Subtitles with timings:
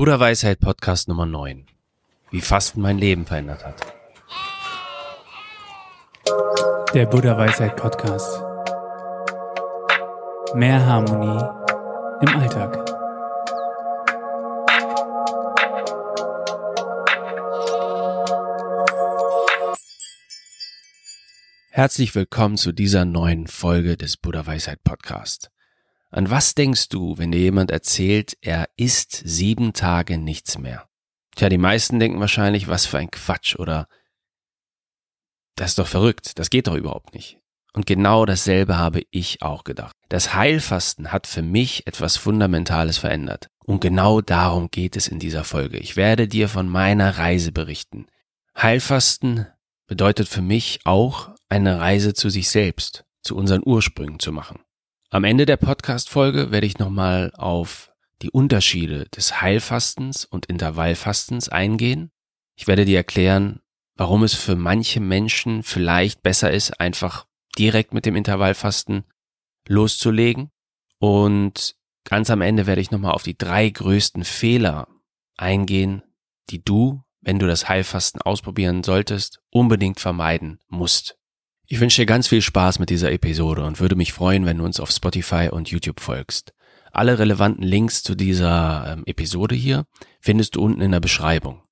[0.00, 1.66] Buddha Weisheit Podcast Nummer 9.
[2.30, 3.84] Wie Fasten mein Leben verändert hat.
[6.94, 8.42] Der Buddha Weisheit Podcast.
[10.54, 11.44] Mehr Harmonie
[12.22, 12.78] im Alltag.
[21.68, 25.50] Herzlich willkommen zu dieser neuen Folge des Buddha Weisheit Podcast.
[26.10, 30.88] An was denkst du, wenn dir jemand erzählt, er isst sieben Tage nichts mehr?
[31.36, 33.86] Tja, die meisten denken wahrscheinlich, was für ein Quatsch oder
[35.54, 37.38] das ist doch verrückt, das geht doch überhaupt nicht.
[37.72, 39.94] Und genau dasselbe habe ich auch gedacht.
[40.08, 43.48] Das Heilfasten hat für mich etwas Fundamentales verändert.
[43.64, 45.78] Und genau darum geht es in dieser Folge.
[45.78, 48.06] Ich werde dir von meiner Reise berichten.
[48.56, 49.46] Heilfasten
[49.86, 54.60] bedeutet für mich auch eine Reise zu sich selbst, zu unseren Ursprüngen zu machen.
[55.12, 57.90] Am Ende der Podcast-Folge werde ich nochmal auf
[58.22, 62.12] die Unterschiede des Heilfastens und Intervallfastens eingehen.
[62.54, 63.58] Ich werde dir erklären,
[63.96, 67.26] warum es für manche Menschen vielleicht besser ist, einfach
[67.58, 69.02] direkt mit dem Intervallfasten
[69.66, 70.52] loszulegen.
[71.00, 71.74] Und
[72.04, 74.86] ganz am Ende werde ich nochmal auf die drei größten Fehler
[75.36, 76.04] eingehen,
[76.50, 81.19] die du, wenn du das Heilfasten ausprobieren solltest, unbedingt vermeiden musst.
[81.72, 84.64] Ich wünsche dir ganz viel Spaß mit dieser Episode und würde mich freuen, wenn du
[84.64, 86.52] uns auf Spotify und YouTube folgst.
[86.90, 89.84] Alle relevanten Links zu dieser ähm, Episode hier
[90.20, 91.62] findest du unten in der Beschreibung.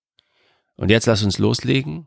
[0.77, 2.07] Und jetzt lass uns loslegen.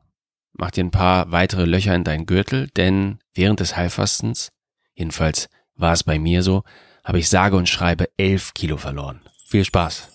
[0.53, 4.53] Mach dir ein paar weitere Löcher in deinen Gürtel, denn während des Heilfastens,
[4.94, 6.64] jedenfalls war es bei mir so,
[7.03, 9.20] habe ich sage und schreibe elf Kilo verloren.
[9.50, 10.08] Viel Spaß!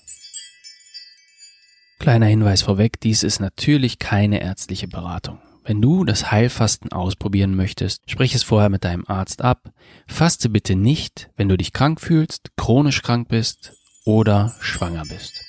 [1.99, 5.41] Kleiner Hinweis vorweg, dies ist natürlich keine ärztliche Beratung.
[5.67, 9.73] Wenn du das Heilfasten ausprobieren möchtest, sprich es vorher mit deinem Arzt ab.
[10.07, 13.73] Faste bitte nicht, wenn du dich krank fühlst, chronisch krank bist
[14.05, 15.45] oder schwanger bist.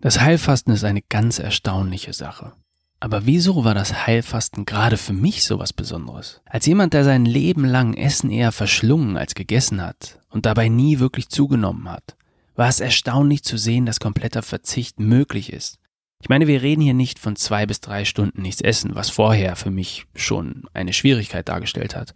[0.00, 2.54] Das Heilfasten ist eine ganz erstaunliche Sache.
[3.00, 6.40] Aber wieso war das Heilfasten gerade für mich so was Besonderes?
[6.46, 11.00] Als jemand, der sein Leben lang Essen eher verschlungen als gegessen hat und dabei nie
[11.00, 12.16] wirklich zugenommen hat,
[12.54, 15.78] war es erstaunlich zu sehen, dass kompletter Verzicht möglich ist
[16.26, 19.54] ich meine, wir reden hier nicht von zwei bis drei Stunden nichts essen, was vorher
[19.54, 22.14] für mich schon eine Schwierigkeit dargestellt hat.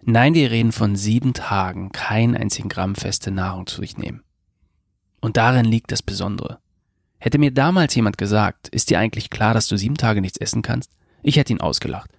[0.00, 4.22] Nein, wir reden von sieben Tagen keinen einzigen Gramm feste Nahrung zu sich nehmen.
[5.20, 6.58] Und darin liegt das Besondere.
[7.18, 10.62] Hätte mir damals jemand gesagt, ist dir eigentlich klar, dass du sieben Tage nichts essen
[10.62, 10.92] kannst?
[11.22, 12.10] Ich hätte ihn ausgelacht.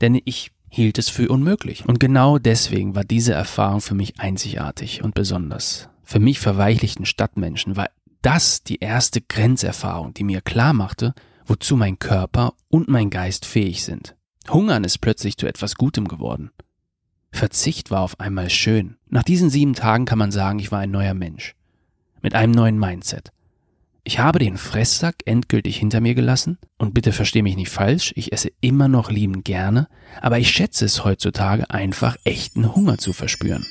[0.00, 1.86] Denn ich hielt es für unmöglich.
[1.86, 5.88] Und genau deswegen war diese Erfahrung für mich einzigartig und besonders.
[6.02, 7.90] Für mich verweichlichten Stadtmenschen war
[8.24, 11.14] das die erste Grenzerfahrung, die mir klar machte,
[11.44, 14.16] wozu mein Körper und mein Geist fähig sind.
[14.48, 16.50] Hungern ist plötzlich zu etwas Gutem geworden.
[17.32, 18.96] Verzicht war auf einmal schön.
[19.08, 21.54] Nach diesen sieben Tagen kann man sagen, ich war ein neuer Mensch.
[22.22, 23.30] Mit einem neuen Mindset.
[24.04, 28.32] Ich habe den Fresssack endgültig hinter mir gelassen und bitte versteh mich nicht falsch, ich
[28.32, 29.88] esse immer noch liebend gerne,
[30.20, 33.64] aber ich schätze es heutzutage einfach echten Hunger zu verspüren.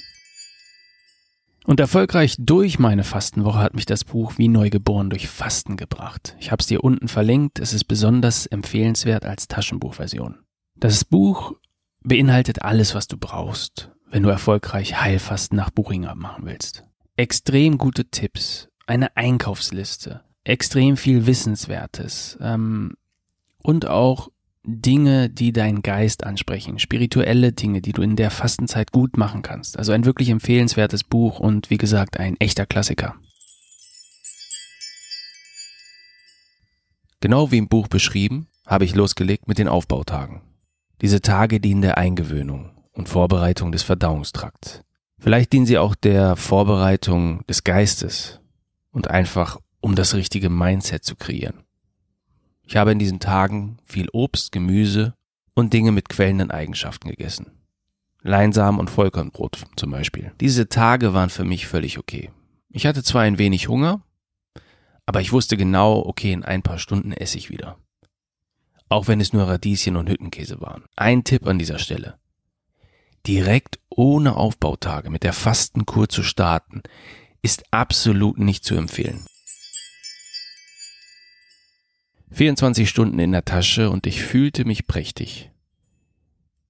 [1.66, 6.36] Und erfolgreich durch meine Fastenwoche hat mich das Buch Wie Neugeboren durch Fasten gebracht.
[6.40, 7.60] Ich habe es dir unten verlinkt.
[7.60, 10.40] Es ist besonders empfehlenswert als Taschenbuchversion.
[10.76, 11.54] Das Buch
[12.02, 16.84] beinhaltet alles, was du brauchst, wenn du erfolgreich Heilfasten nach Buchinger machen willst.
[17.16, 22.98] Extrem gute Tipps, eine Einkaufsliste, extrem viel Wissenswertes ähm,
[23.60, 24.30] und auch
[24.66, 29.78] Dinge, die deinen Geist ansprechen, spirituelle Dinge, die du in der Fastenzeit gut machen kannst.
[29.78, 33.16] Also ein wirklich empfehlenswertes Buch und wie gesagt ein echter Klassiker.
[37.20, 40.42] Genau wie im Buch beschrieben, habe ich losgelegt mit den Aufbautagen.
[41.02, 44.82] Diese Tage dienen der Eingewöhnung und Vorbereitung des Verdauungstrakts.
[45.20, 48.40] Vielleicht dienen sie auch der Vorbereitung des Geistes
[48.92, 51.64] und einfach um das richtige Mindset zu kreieren.
[52.66, 55.16] Ich habe in diesen Tagen viel Obst, Gemüse
[55.54, 57.52] und Dinge mit quellenden Eigenschaften gegessen.
[58.22, 60.32] Leinsamen und Vollkornbrot zum Beispiel.
[60.40, 62.32] Diese Tage waren für mich völlig okay.
[62.70, 64.02] Ich hatte zwar ein wenig Hunger,
[65.06, 67.78] aber ich wusste genau, okay, in ein paar Stunden esse ich wieder.
[68.88, 70.86] Auch wenn es nur Radieschen und Hüttenkäse waren.
[70.96, 72.18] Ein Tipp an dieser Stelle.
[73.28, 76.82] Direkt ohne Aufbautage mit der Fastenkur zu starten,
[77.42, 79.26] ist absolut nicht zu empfehlen.
[82.34, 85.52] 24 Stunden in der Tasche und ich fühlte mich prächtig.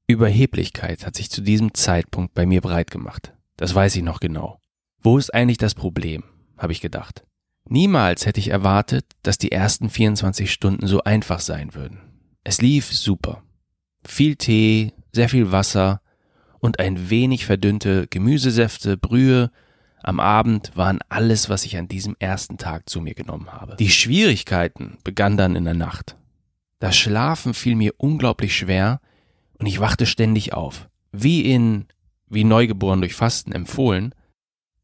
[0.08, 3.34] Überheblichkeit hat sich zu diesem Zeitpunkt bei mir breit gemacht.
[3.56, 4.60] Das weiß ich noch genau.
[5.02, 6.26] Wo ist eigentlich das Problem?
[6.58, 7.26] habe ich gedacht.
[7.66, 12.00] Niemals hätte ich erwartet, dass die ersten 24 Stunden so einfach sein würden.
[12.44, 13.44] Es lief super.
[14.06, 16.02] Viel Tee, sehr viel Wasser
[16.60, 19.50] und ein wenig verdünnte Gemüsesäfte, Brühe,
[20.04, 23.76] am Abend waren alles, was ich an diesem ersten Tag zu mir genommen habe.
[23.78, 26.18] Die Schwierigkeiten begannen dann in der Nacht.
[26.80, 29.00] Das Schlafen fiel mir unglaublich schwer
[29.58, 30.90] und ich wachte ständig auf.
[31.12, 31.86] Wie in
[32.28, 34.14] Wie Neugeboren durch Fasten empfohlen,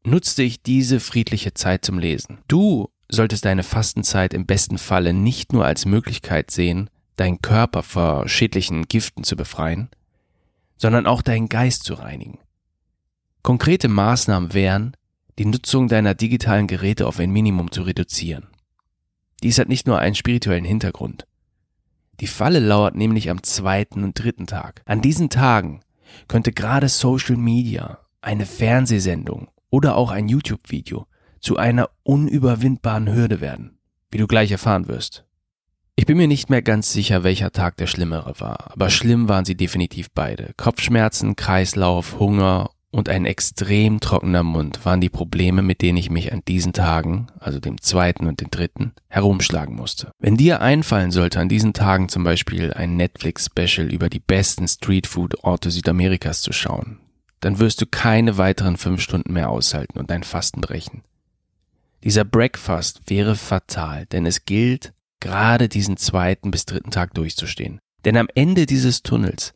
[0.02, 2.38] nutzte ich diese friedliche Zeit zum Lesen.
[2.48, 8.28] Du solltest deine Fastenzeit im besten Falle nicht nur als Möglichkeit sehen, deinen Körper vor
[8.28, 9.90] schädlichen Giften zu befreien,
[10.78, 12.38] sondern auch deinen Geist zu reinigen.
[13.42, 14.96] Konkrete Maßnahmen wären,
[15.38, 18.48] die Nutzung deiner digitalen Geräte auf ein Minimum zu reduzieren.
[19.42, 21.26] Dies hat nicht nur einen spirituellen Hintergrund.
[22.20, 24.82] Die Falle lauert nämlich am zweiten und dritten Tag.
[24.84, 25.80] An diesen Tagen
[26.28, 31.06] könnte gerade Social Media, eine Fernsehsendung oder auch ein YouTube-Video
[31.40, 33.78] zu einer unüberwindbaren Hürde werden,
[34.10, 35.24] wie du gleich erfahren wirst.
[35.96, 39.44] Ich bin mir nicht mehr ganz sicher, welcher Tag der schlimmere war, aber schlimm waren
[39.44, 40.52] sie definitiv beide.
[40.56, 46.32] Kopfschmerzen, Kreislauf, Hunger und ein extrem trockener Mund waren die Probleme, mit denen ich mich
[46.32, 50.10] an diesen Tagen, also dem zweiten und dem dritten, herumschlagen musste.
[50.18, 55.70] Wenn dir einfallen sollte, an diesen Tagen zum Beispiel ein Netflix-Special über die besten Streetfood-Orte
[55.70, 56.98] Südamerikas zu schauen,
[57.40, 61.02] dann wirst du keine weiteren fünf Stunden mehr aushalten und dein Fasten brechen.
[62.02, 67.78] Dieser Breakfast wäre fatal, denn es gilt, gerade diesen zweiten bis dritten Tag durchzustehen.
[68.04, 69.52] Denn am Ende dieses Tunnels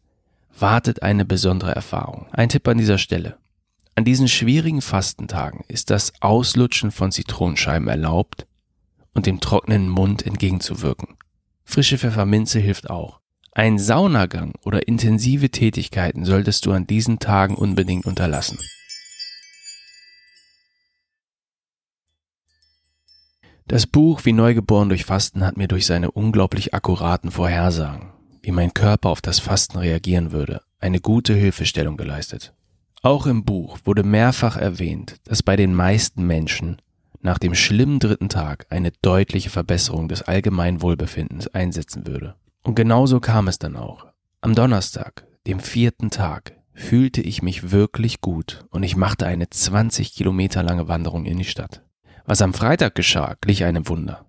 [0.58, 2.26] wartet eine besondere Erfahrung.
[2.32, 3.38] Ein Tipp an dieser Stelle.
[3.96, 8.46] An diesen schwierigen Fastentagen ist das Auslutschen von Zitronenscheiben erlaubt
[9.14, 11.16] und dem trockenen Mund entgegenzuwirken.
[11.64, 13.20] Frische Pfefferminze hilft auch.
[13.52, 18.58] Ein Saunagang oder intensive Tätigkeiten solltest du an diesen Tagen unbedingt unterlassen.
[23.68, 28.13] Das Buch Wie Neugeboren durch Fasten hat mir durch seine unglaublich akkuraten Vorhersagen
[28.44, 32.52] wie mein Körper auf das Fasten reagieren würde, eine gute Hilfestellung geleistet.
[33.00, 36.76] Auch im Buch wurde mehrfach erwähnt, dass bei den meisten Menschen
[37.22, 42.34] nach dem schlimmen dritten Tag eine deutliche Verbesserung des allgemeinen Wohlbefindens einsetzen würde.
[42.62, 44.06] Und genauso kam es dann auch.
[44.42, 50.12] Am Donnerstag, dem vierten Tag, fühlte ich mich wirklich gut und ich machte eine 20
[50.12, 51.82] Kilometer lange Wanderung in die Stadt.
[52.26, 54.26] Was am Freitag geschah, glich einem Wunder.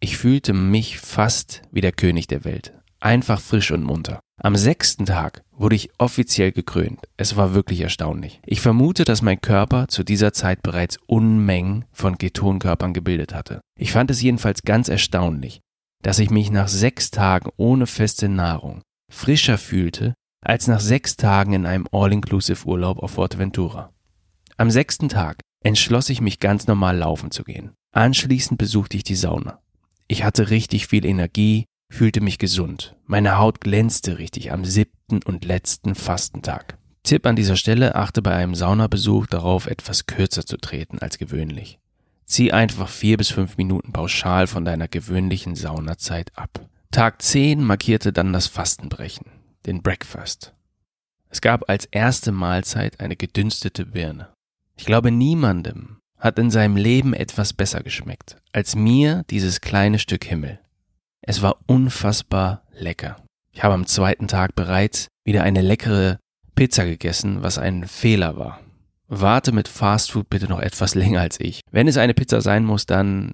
[0.00, 2.72] Ich fühlte mich fast wie der König der Welt,
[3.02, 4.20] einfach frisch und munter.
[4.40, 7.00] Am sechsten Tag wurde ich offiziell gekrönt.
[7.16, 8.40] Es war wirklich erstaunlich.
[8.46, 13.60] Ich vermute, dass mein Körper zu dieser Zeit bereits Unmengen von Ketonkörpern gebildet hatte.
[13.78, 15.60] Ich fand es jedenfalls ganz erstaunlich,
[16.02, 18.82] dass ich mich nach sechs Tagen ohne feste Nahrung
[19.12, 20.14] frischer fühlte
[20.44, 23.92] als nach sechs Tagen in einem All-Inclusive-Urlaub auf Forteventura.
[24.56, 27.72] Am sechsten Tag entschloss ich mich ganz normal laufen zu gehen.
[27.94, 29.60] Anschließend besuchte ich die Sauna.
[30.08, 32.96] Ich hatte richtig viel Energie, fühlte mich gesund.
[33.06, 36.78] Meine Haut glänzte richtig am siebten und letzten Fastentag.
[37.02, 41.78] Tipp an dieser Stelle, achte bei einem Saunabesuch darauf, etwas kürzer zu treten als gewöhnlich.
[42.24, 46.66] Zieh einfach vier bis fünf Minuten pauschal von deiner gewöhnlichen Saunazeit ab.
[46.90, 49.26] Tag 10 markierte dann das Fastenbrechen,
[49.66, 50.54] den Breakfast.
[51.28, 54.28] Es gab als erste Mahlzeit eine gedünstete Birne.
[54.76, 60.24] Ich glaube, niemandem hat in seinem Leben etwas besser geschmeckt als mir dieses kleine Stück
[60.24, 60.60] Himmel.
[61.22, 63.16] Es war unfassbar lecker.
[63.52, 66.18] Ich habe am zweiten Tag bereits wieder eine leckere
[66.54, 68.60] Pizza gegessen, was ein Fehler war.
[69.08, 71.60] Warte mit Fastfood bitte noch etwas länger als ich.
[71.70, 73.32] Wenn es eine Pizza sein muss, dann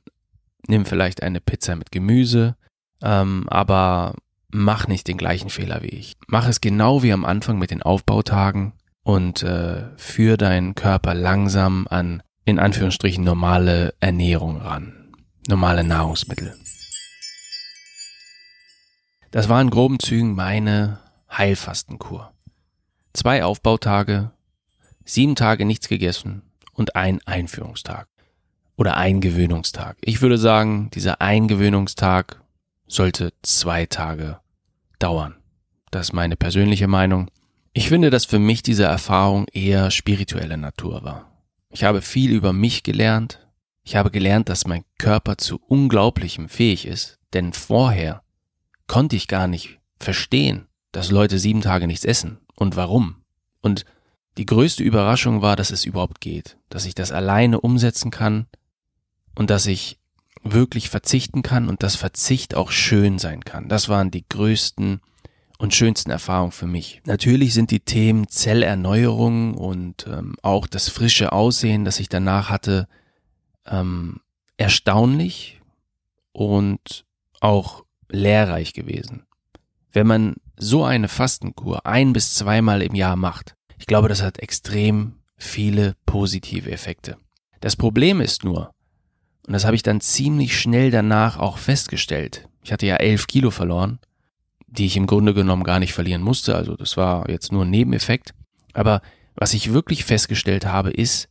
[0.66, 2.56] nimm vielleicht eine Pizza mit Gemüse,
[3.02, 4.14] ähm, aber
[4.50, 6.14] mach nicht den gleichen Fehler wie ich.
[6.26, 11.86] Mach es genau wie am Anfang mit den Aufbautagen und äh, führ deinen Körper langsam
[11.88, 15.14] an in Anführungsstrichen normale Ernährung ran,
[15.46, 16.54] normale Nahrungsmittel.
[19.30, 20.98] Das war in groben Zügen meine
[21.30, 22.32] Heilfastenkur.
[23.12, 24.30] Zwei Aufbautage,
[25.04, 26.42] sieben Tage nichts gegessen
[26.72, 28.08] und ein Einführungstag
[28.76, 29.98] oder Eingewöhnungstag.
[30.00, 32.42] Ich würde sagen, dieser Eingewöhnungstag
[32.86, 34.40] sollte zwei Tage
[34.98, 35.36] dauern.
[35.90, 37.30] Das ist meine persönliche Meinung.
[37.74, 41.30] Ich finde, dass für mich diese Erfahrung eher spirituelle Natur war.
[41.68, 43.46] Ich habe viel über mich gelernt.
[43.82, 48.22] Ich habe gelernt, dass mein Körper zu Unglaublichem fähig ist, denn vorher
[48.88, 53.16] konnte ich gar nicht verstehen, dass Leute sieben Tage nichts essen und warum.
[53.60, 53.84] Und
[54.36, 58.46] die größte Überraschung war, dass es überhaupt geht, dass ich das alleine umsetzen kann
[59.34, 59.98] und dass ich
[60.42, 63.68] wirklich verzichten kann und dass Verzicht auch schön sein kann.
[63.68, 65.00] Das waren die größten
[65.58, 67.02] und schönsten Erfahrungen für mich.
[67.04, 72.86] Natürlich sind die Themen Zellerneuerung und ähm, auch das frische Aussehen, das ich danach hatte,
[73.66, 74.20] ähm,
[74.56, 75.60] erstaunlich
[76.32, 77.04] und
[77.40, 79.26] auch lehrreich gewesen.
[79.92, 84.38] Wenn man so eine Fastenkur ein bis zweimal im Jahr macht, ich glaube, das hat
[84.38, 87.16] extrem viele positive Effekte.
[87.60, 88.72] Das Problem ist nur,
[89.46, 93.50] und das habe ich dann ziemlich schnell danach auch festgestellt, ich hatte ja elf Kilo
[93.50, 93.98] verloren,
[94.66, 97.70] die ich im Grunde genommen gar nicht verlieren musste, also das war jetzt nur ein
[97.70, 98.34] Nebeneffekt,
[98.74, 99.00] aber
[99.34, 101.28] was ich wirklich festgestellt habe, ist,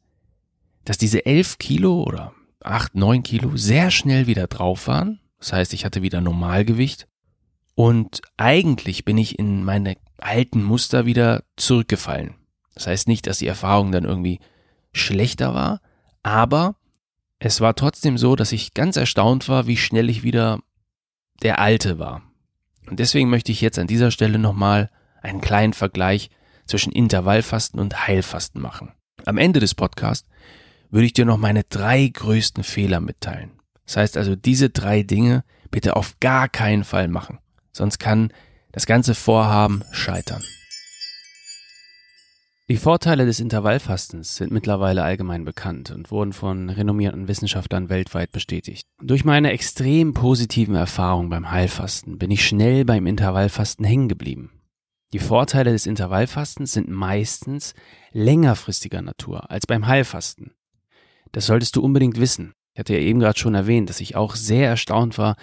[0.86, 5.20] dass diese elf Kilo oder acht, neun Kilo sehr schnell wieder drauf waren.
[5.40, 7.08] Das heißt, ich hatte wieder Normalgewicht.
[7.76, 12.36] Und eigentlich bin ich in meine alten Muster wieder zurückgefallen.
[12.74, 14.40] Das heißt nicht, dass die Erfahrung dann irgendwie
[14.94, 15.82] schlechter war,
[16.24, 16.76] aber
[17.40, 20.60] es war trotzdem so, dass ich ganz erstaunt war, wie schnell ich wieder
[21.44, 22.24] der Alte war.
[22.90, 24.90] Und deswegen möchte ich jetzt an dieser Stelle nochmal
[25.22, 26.30] einen kleinen Vergleich
[26.66, 28.94] zwischen Intervallfasten und Heilfasten machen.
[29.26, 30.28] Am Ende des Podcasts
[30.90, 33.57] würde ich dir noch meine drei größten Fehler mitteilen.
[33.88, 37.40] Das heißt also, diese drei Dinge bitte auf gar keinen Fall machen.
[37.72, 38.32] Sonst kann
[38.72, 40.44] das ganze Vorhaben scheitern.
[42.70, 48.86] Die Vorteile des Intervallfastens sind mittlerweile allgemein bekannt und wurden von renommierten Wissenschaftlern weltweit bestätigt.
[49.02, 54.52] Durch meine extrem positiven Erfahrungen beim Heilfasten bin ich schnell beim Intervallfasten hängen geblieben.
[55.14, 57.74] Die Vorteile des Intervallfastens sind meistens
[58.12, 60.52] längerfristiger Natur als beim Heilfasten.
[61.32, 62.54] Das solltest du unbedingt wissen.
[62.78, 65.36] Ich hatte ja eben gerade schon erwähnt, dass ich auch sehr erstaunt war,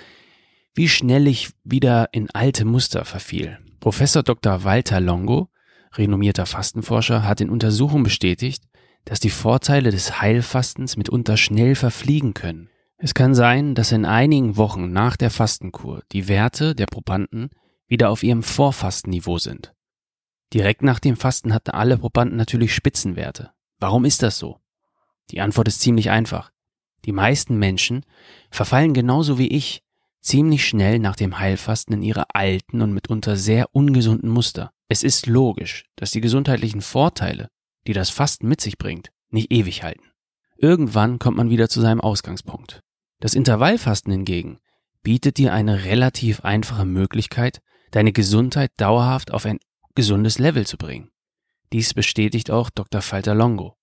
[0.73, 3.59] wie schnell ich wieder in alte Muster verfiel.
[3.81, 4.63] Professor Dr.
[4.63, 5.49] Walter Longo,
[5.95, 8.63] renommierter Fastenforscher, hat in Untersuchungen bestätigt,
[9.05, 12.71] dass die Vorteile des Heilfastens mitunter schnell verfliegen können.
[12.99, 17.51] Es kann sein, dass in einigen Wochen nach der Fastenkur die Werte der Probanden
[17.89, 19.75] wieder auf ihrem Vorfastenniveau sind.
[20.53, 23.51] Direkt nach dem Fasten hatten alle Probanden natürlich Spitzenwerte.
[23.81, 24.61] Warum ist das so?
[25.33, 26.54] Die Antwort ist ziemlich einfach.
[27.05, 28.05] Die meisten Menschen
[28.51, 29.83] verfallen genauso wie ich
[30.21, 34.73] ziemlich schnell nach dem Heilfasten in ihre alten und mitunter sehr ungesunden Muster.
[34.89, 37.49] Es ist logisch, dass die gesundheitlichen Vorteile,
[37.87, 40.11] die das Fasten mit sich bringt, nicht ewig halten.
[40.57, 42.81] Irgendwann kommt man wieder zu seinem Ausgangspunkt.
[43.21, 44.59] Das Intervallfasten hingegen
[45.03, 49.59] bietet dir eine relativ einfache Möglichkeit, deine Gesundheit dauerhaft auf ein
[49.95, 51.11] gesundes Level zu bringen.
[51.73, 53.03] Dies bestätigt auch Dr.
[53.03, 53.77] Falter Longo.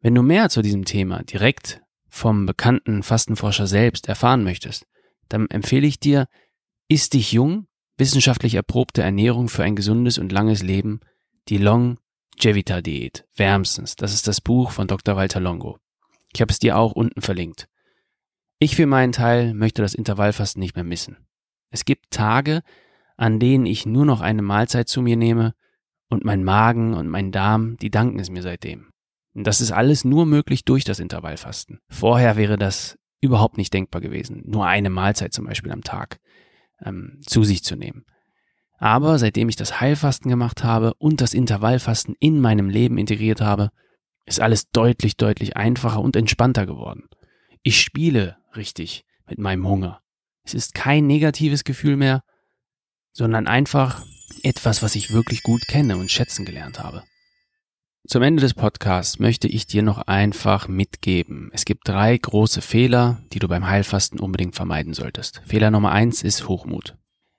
[0.00, 4.86] Wenn du mehr zu diesem Thema direkt vom bekannten Fastenforscher selbst erfahren möchtest,
[5.28, 6.26] dann empfehle ich dir
[6.88, 11.00] Ist dich jung, wissenschaftlich erprobte Ernährung für ein gesundes und langes Leben,
[11.48, 13.96] die Longevita Diät, wärmstens.
[13.96, 15.16] Das ist das Buch von Dr.
[15.16, 15.78] Walter Longo.
[16.32, 17.68] Ich habe es dir auch unten verlinkt.
[18.58, 21.16] Ich für meinen Teil möchte das Intervallfasten nicht mehr missen.
[21.70, 22.62] Es gibt Tage,
[23.16, 25.54] an denen ich nur noch eine Mahlzeit zu mir nehme
[26.08, 28.89] und mein Magen und mein Darm, die danken es mir seitdem.
[29.34, 31.80] Das ist alles nur möglich durch das Intervallfasten.
[31.88, 36.18] Vorher wäre das überhaupt nicht denkbar gewesen, nur eine Mahlzeit zum Beispiel am Tag
[36.84, 38.04] ähm, zu sich zu nehmen.
[38.78, 43.70] Aber seitdem ich das Heilfasten gemacht habe und das Intervallfasten in meinem Leben integriert habe,
[44.24, 47.08] ist alles deutlich, deutlich einfacher und entspannter geworden.
[47.62, 50.00] Ich spiele richtig mit meinem Hunger.
[50.44, 52.22] Es ist kein negatives Gefühl mehr,
[53.12, 54.04] sondern einfach
[54.42, 57.04] etwas, was ich wirklich gut kenne und schätzen gelernt habe.
[58.10, 61.48] Zum Ende des Podcasts möchte ich dir noch einfach mitgeben.
[61.52, 65.40] Es gibt drei große Fehler, die du beim Heilfasten unbedingt vermeiden solltest.
[65.46, 66.96] Fehler Nummer eins ist Hochmut.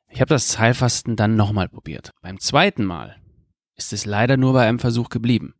[0.09, 2.11] Ich habe das Heilfasten dann nochmal probiert.
[2.21, 3.17] Beim zweiten Mal
[3.75, 5.55] ist es leider nur bei einem Versuch geblieben.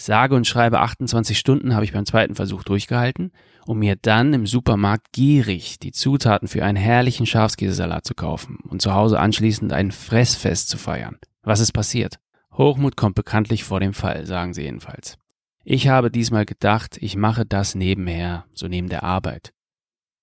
[0.00, 3.30] Sage und schreibe 28 Stunden habe ich beim zweiten Versuch durchgehalten,
[3.66, 8.82] um mir dann im Supermarkt gierig die Zutaten für einen herrlichen Schafskäsesalat zu kaufen und
[8.82, 11.18] zu Hause anschließend ein Fressfest zu feiern.
[11.44, 12.18] Was ist passiert?
[12.56, 15.18] Hochmut kommt bekanntlich vor dem Fall, sagen sie jedenfalls.
[15.64, 19.52] Ich habe diesmal gedacht, ich mache das nebenher, so neben der Arbeit.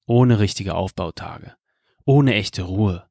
[0.05, 1.53] Ohne richtige Aufbautage.
[2.05, 3.05] Ohne echte Ruhe.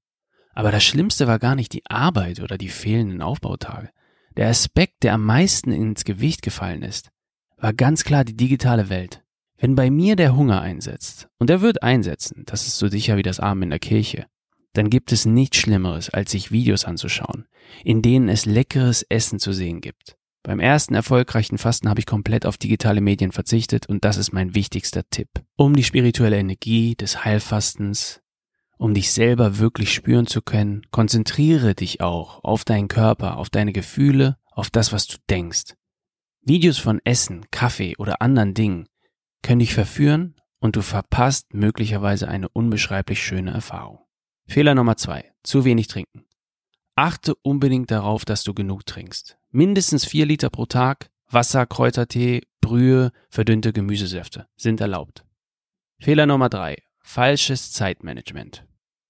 [0.54, 3.90] Aber das Schlimmste war gar nicht die Arbeit oder die fehlenden Aufbautage.
[4.36, 7.10] Der Aspekt, der am meisten ins Gewicht gefallen ist,
[7.56, 9.22] war ganz klar die digitale Welt.
[9.56, 13.22] Wenn bei mir der Hunger einsetzt, und er wird einsetzen, das ist so sicher wie
[13.22, 14.26] das Abend in der Kirche,
[14.72, 17.46] dann gibt es nichts Schlimmeres, als sich Videos anzuschauen,
[17.84, 20.16] in denen es leckeres Essen zu sehen gibt.
[20.42, 24.54] Beim ersten erfolgreichen Fasten habe ich komplett auf digitale Medien verzichtet und das ist mein
[24.54, 25.28] wichtigster Tipp.
[25.56, 28.20] Um die spirituelle Energie des Heilfastens,
[28.76, 33.72] um dich selber wirklich spüren zu können, konzentriere dich auch auf deinen Körper, auf deine
[33.72, 35.74] Gefühle, auf das, was du denkst.
[36.40, 38.88] Videos von Essen, Kaffee oder anderen Dingen
[39.42, 44.00] können dich verführen und du verpasst möglicherweise eine unbeschreiblich schöne Erfahrung.
[44.46, 45.32] Fehler Nummer zwei.
[45.42, 46.24] Zu wenig trinken.
[46.94, 49.38] Achte unbedingt darauf, dass du genug trinkst.
[49.50, 51.10] Mindestens vier Liter pro Tag.
[51.28, 55.24] Wasser, Kräutertee, Brühe, verdünnte Gemüsesäfte sind erlaubt.
[55.98, 56.82] Fehler Nummer drei.
[57.00, 58.64] Falsches Zeitmanagement.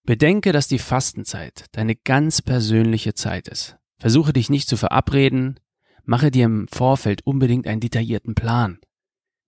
[0.05, 3.77] Bedenke, dass die Fastenzeit deine ganz persönliche Zeit ist.
[3.99, 5.61] Versuche dich nicht zu verabreden.
[6.05, 8.79] Mache dir im Vorfeld unbedingt einen detaillierten Plan.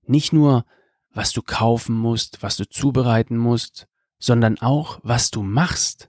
[0.07, 0.65] Nicht nur
[1.11, 3.87] was du kaufen musst, was du zubereiten musst,
[4.25, 6.09] sondern auch, was du machst.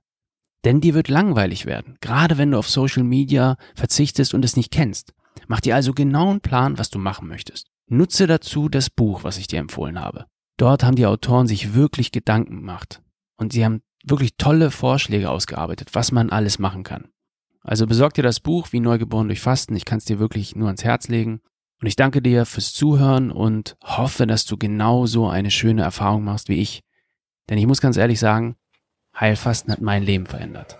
[0.64, 4.72] Denn dir wird langweilig werden, gerade wenn du auf Social Media verzichtest und es nicht
[4.72, 5.14] kennst.
[5.48, 7.68] Mach dir also genau einen Plan, was du machen möchtest.
[7.88, 10.26] Nutze dazu das Buch, was ich dir empfohlen habe.
[10.58, 13.02] Dort haben die Autoren sich wirklich Gedanken gemacht.
[13.38, 17.10] Und sie haben wirklich tolle Vorschläge ausgearbeitet, was man alles machen kann.
[17.62, 19.76] Also besorg dir das Buch wie Neugeboren durch Fasten.
[19.76, 21.42] Ich kann es dir wirklich nur ans Herz legen.
[21.82, 26.48] Und ich danke dir fürs Zuhören und hoffe, dass du genauso eine schöne Erfahrung machst
[26.48, 26.82] wie ich.
[27.50, 28.56] Denn ich muss ganz ehrlich sagen,
[29.20, 30.78] Heilfasten hat mein Leben verändert.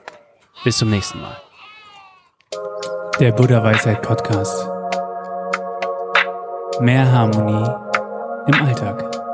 [0.64, 1.38] Bis zum nächsten Mal.
[3.20, 4.68] Der Buddha Weisheit Podcast.
[6.82, 7.70] Mehr Harmonie
[8.48, 9.25] im Alltag.